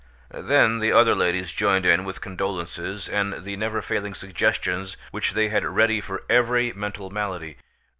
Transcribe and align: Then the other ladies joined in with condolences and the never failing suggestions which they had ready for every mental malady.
Then 0.33 0.79
the 0.79 0.91
other 0.91 1.13
ladies 1.13 1.53
joined 1.53 1.85
in 1.85 2.03
with 2.05 2.21
condolences 2.21 3.07
and 3.07 3.33
the 3.43 3.55
never 3.55 3.83
failing 3.83 4.15
suggestions 4.15 4.97
which 5.11 5.33
they 5.33 5.49
had 5.49 5.63
ready 5.63 6.01
for 6.01 6.23
every 6.27 6.73
mental 6.73 7.11
malady. 7.11 7.57